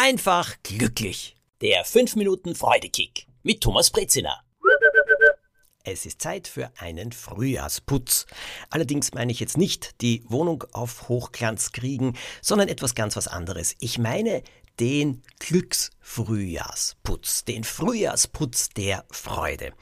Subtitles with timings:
[0.00, 1.36] einfach glücklich.
[1.60, 4.40] Der 5 Minuten Freudekick mit Thomas Brezina.
[5.84, 8.24] Es ist Zeit für einen Frühjahrsputz.
[8.70, 13.76] Allerdings meine ich jetzt nicht die Wohnung auf Hochglanz kriegen, sondern etwas ganz was anderes.
[13.78, 14.42] Ich meine
[14.78, 19.74] den Glücksfrühjahrsputz, den Frühjahrsputz der Freude.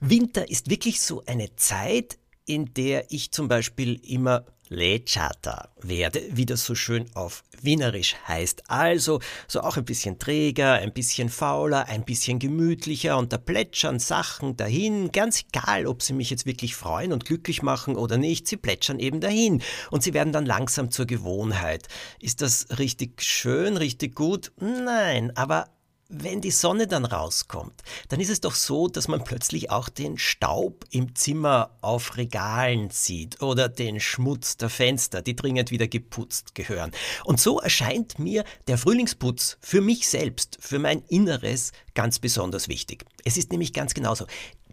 [0.00, 6.46] Winter ist wirklich so eine Zeit, in der ich zum Beispiel immer Lechata werde, wie
[6.46, 8.70] das so schön auf Wienerisch heißt.
[8.70, 13.98] Also so auch ein bisschen träger, ein bisschen fauler, ein bisschen gemütlicher und da plätschern
[13.98, 18.46] Sachen dahin, ganz egal, ob sie mich jetzt wirklich freuen und glücklich machen oder nicht,
[18.46, 19.60] sie plätschern eben dahin
[19.90, 21.88] und sie werden dann langsam zur Gewohnheit.
[22.20, 24.52] Ist das richtig schön, richtig gut?
[24.60, 25.66] Nein, aber
[26.10, 30.18] wenn die Sonne dann rauskommt, dann ist es doch so, dass man plötzlich auch den
[30.18, 36.54] Staub im Zimmer auf Regalen sieht oder den Schmutz der Fenster, die dringend wieder geputzt
[36.56, 36.90] gehören.
[37.24, 43.04] Und so erscheint mir der Frühlingsputz für mich selbst, für mein Inneres ganz besonders wichtig.
[43.24, 44.26] Es ist nämlich ganz genauso.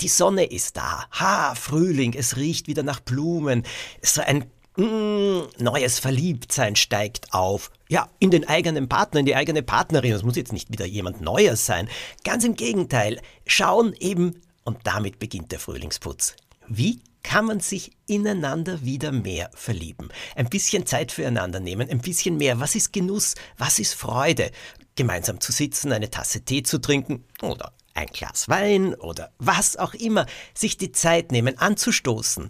[0.00, 1.06] Die Sonne ist da.
[1.12, 3.64] Ha, Frühling, es riecht wieder nach Blumen.
[4.02, 7.70] So ein Mm, neues Verliebtsein steigt auf.
[7.88, 10.12] Ja, in den eigenen Partner, in die eigene Partnerin.
[10.12, 11.88] Das muss jetzt nicht wieder jemand Neues sein.
[12.24, 13.20] Ganz im Gegenteil.
[13.46, 16.34] Schauen eben, und damit beginnt der Frühlingsputz.
[16.66, 20.08] Wie kann man sich ineinander wieder mehr verlieben?
[20.34, 22.58] Ein bisschen Zeit füreinander nehmen, ein bisschen mehr.
[22.58, 23.34] Was ist Genuss?
[23.56, 24.50] Was ist Freude?
[24.96, 29.94] Gemeinsam zu sitzen, eine Tasse Tee zu trinken oder ein Glas Wein oder was auch
[29.94, 32.48] immer, sich die Zeit nehmen, anzustoßen,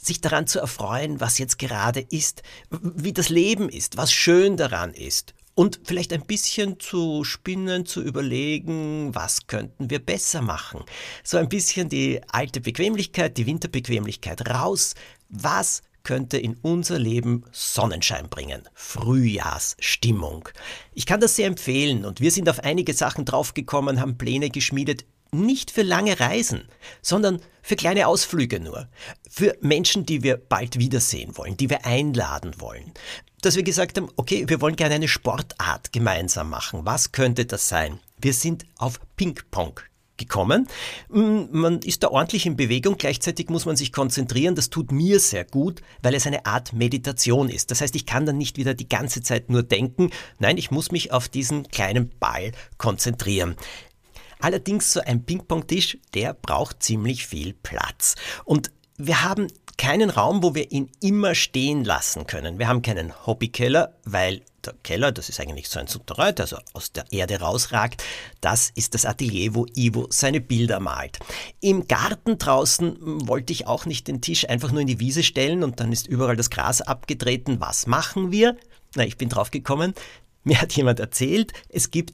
[0.00, 4.94] sich daran zu erfreuen, was jetzt gerade ist, wie das Leben ist, was schön daran
[4.94, 5.34] ist.
[5.54, 10.84] Und vielleicht ein bisschen zu spinnen, zu überlegen, was könnten wir besser machen.
[11.22, 14.94] So ein bisschen die alte Bequemlichkeit, die Winterbequemlichkeit raus.
[15.28, 20.48] Was könnte in unser Leben Sonnenschein bringen, Frühjahrsstimmung.
[20.94, 25.04] Ich kann das sehr empfehlen und wir sind auf einige Sachen draufgekommen, haben Pläne geschmiedet,
[25.32, 26.68] nicht für lange Reisen,
[27.02, 28.88] sondern für kleine Ausflüge nur.
[29.28, 32.92] Für Menschen, die wir bald wiedersehen wollen, die wir einladen wollen.
[33.42, 36.80] Dass wir gesagt haben, okay, wir wollen gerne eine Sportart gemeinsam machen.
[36.84, 38.00] Was könnte das sein?
[38.20, 39.80] Wir sind auf Ping-Pong
[40.20, 40.68] gekommen.
[41.08, 44.54] Mm, man ist da ordentlich in Bewegung, gleichzeitig muss man sich konzentrieren.
[44.54, 47.72] Das tut mir sehr gut, weil es eine Art Meditation ist.
[47.72, 50.10] Das heißt, ich kann dann nicht wieder die ganze Zeit nur denken.
[50.38, 53.56] Nein, ich muss mich auf diesen kleinen Ball konzentrieren.
[54.40, 58.14] Allerdings so ein Ping-Pong-Tisch, der braucht ziemlich viel Platz.
[58.44, 59.48] Und wir haben
[59.80, 62.58] keinen Raum, wo wir ihn immer stehen lassen können.
[62.58, 66.58] Wir haben keinen Hobbykeller, weil der Keller, das ist eigentlich so ein Souterrain, der also
[66.74, 68.04] aus der Erde rausragt,
[68.42, 71.18] das ist das Atelier, wo Ivo seine Bilder malt.
[71.60, 75.62] Im Garten draußen wollte ich auch nicht den Tisch einfach nur in die Wiese stellen
[75.64, 77.60] und dann ist überall das Gras abgetreten.
[77.60, 78.58] Was machen wir?
[78.96, 79.94] Na, ich bin drauf gekommen.
[80.44, 82.12] Mir hat jemand erzählt, es gibt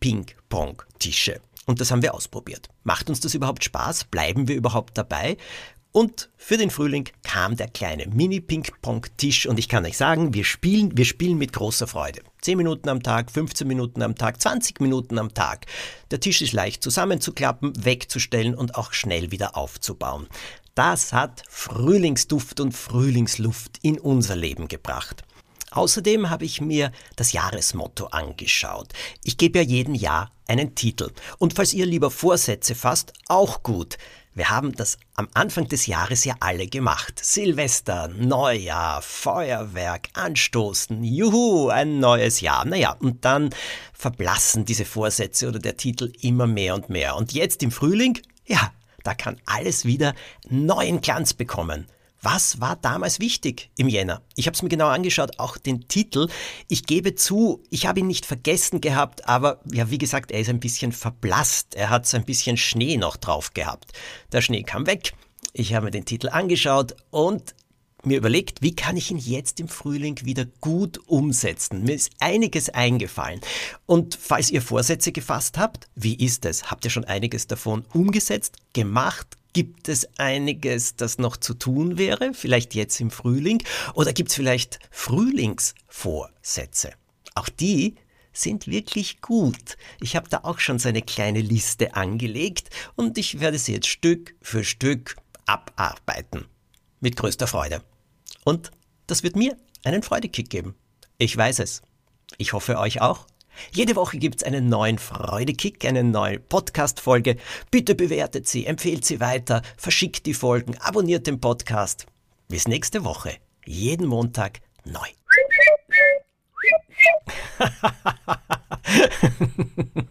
[0.00, 1.40] Mini-Ping-Pong-Tische.
[1.66, 2.68] Und das haben wir ausprobiert.
[2.82, 4.04] Macht uns das überhaupt Spaß?
[4.04, 5.36] Bleiben wir überhaupt dabei?
[5.92, 10.96] Und für den Frühling kam der kleine Mini-Ping-Pong-Tisch und ich kann euch sagen, wir spielen,
[10.96, 12.22] wir spielen mit großer Freude.
[12.42, 15.66] 10 Minuten am Tag, 15 Minuten am Tag, 20 Minuten am Tag.
[16.12, 20.28] Der Tisch ist leicht zusammenzuklappen, wegzustellen und auch schnell wieder aufzubauen.
[20.76, 25.24] Das hat Frühlingsduft und Frühlingsluft in unser Leben gebracht.
[25.70, 28.92] Außerdem habe ich mir das Jahresmotto angeschaut.
[29.22, 31.12] Ich gebe ja jeden Jahr einen Titel.
[31.38, 33.96] Und falls ihr lieber Vorsätze fasst, auch gut.
[34.32, 37.20] Wir haben das am Anfang des Jahres ja alle gemacht.
[37.22, 42.64] Silvester, Neujahr, Feuerwerk, Anstoßen, juhu, ein neues Jahr.
[42.64, 43.50] Naja, und dann
[43.92, 47.16] verblassen diese Vorsätze oder der Titel immer mehr und mehr.
[47.16, 50.14] Und jetzt im Frühling, ja, da kann alles wieder
[50.48, 51.86] neuen Glanz bekommen.
[52.22, 54.22] Was war damals wichtig im Jänner?
[54.36, 56.28] Ich habe es mir genau angeschaut, auch den Titel.
[56.68, 60.50] Ich gebe zu, ich habe ihn nicht vergessen gehabt, aber ja, wie gesagt, er ist
[60.50, 61.74] ein bisschen verblasst.
[61.74, 63.92] Er hat so ein bisschen Schnee noch drauf gehabt.
[64.32, 65.14] Der Schnee kam weg.
[65.52, 67.54] Ich habe mir den Titel angeschaut und
[68.04, 71.82] mir überlegt, wie kann ich ihn jetzt im Frühling wieder gut umsetzen.
[71.82, 73.40] Mir ist einiges eingefallen.
[73.86, 76.70] Und falls ihr Vorsätze gefasst habt, wie ist es?
[76.70, 82.34] Habt ihr schon einiges davon umgesetzt, gemacht, Gibt es einiges, das noch zu tun wäre,
[82.34, 83.62] vielleicht jetzt im Frühling?
[83.94, 86.92] Oder gibt es vielleicht Frühlingsvorsätze?
[87.34, 87.96] Auch die
[88.32, 89.76] sind wirklich gut.
[90.00, 93.88] Ich habe da auch schon so eine kleine Liste angelegt und ich werde sie jetzt
[93.88, 95.16] Stück für Stück
[95.46, 96.46] abarbeiten.
[97.00, 97.82] Mit größter Freude.
[98.44, 98.70] Und
[99.06, 100.76] das wird mir einen Freudekick geben.
[101.18, 101.82] Ich weiß es.
[102.38, 103.26] Ich hoffe euch auch.
[103.72, 107.36] Jede Woche gibt's einen neuen Freudekick, eine neue Podcast-Folge.
[107.70, 112.06] Bitte bewertet sie, empfehlt sie weiter, verschickt die Folgen, abonniert den Podcast.
[112.48, 113.34] Bis nächste Woche.
[113.64, 115.08] Jeden Montag neu.